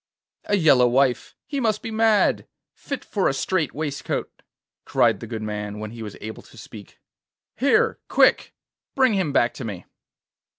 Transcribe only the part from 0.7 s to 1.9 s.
wife! He must